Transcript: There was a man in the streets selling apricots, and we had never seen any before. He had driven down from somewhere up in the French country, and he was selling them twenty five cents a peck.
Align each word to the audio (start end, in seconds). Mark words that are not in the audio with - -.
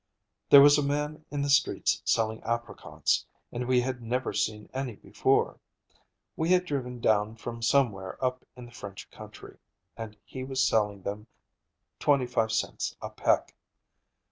There 0.49 0.61
was 0.61 0.79
a 0.79 0.83
man 0.83 1.25
in 1.29 1.43
the 1.43 1.49
streets 1.51 2.01
selling 2.03 2.41
apricots, 2.41 3.27
and 3.51 3.67
we 3.67 3.81
had 3.81 4.01
never 4.01 4.33
seen 4.33 4.67
any 4.73 4.95
before. 4.95 5.59
He 6.35 6.47
had 6.51 6.65
driven 6.65 6.99
down 6.99 7.35
from 7.35 7.61
somewhere 7.61 8.17
up 8.19 8.43
in 8.55 8.65
the 8.65 8.71
French 8.71 9.11
country, 9.11 9.59
and 9.95 10.17
he 10.23 10.43
was 10.43 10.67
selling 10.67 11.03
them 11.03 11.27
twenty 11.99 12.25
five 12.25 12.51
cents 12.51 12.95
a 12.99 13.11
peck. 13.11 13.53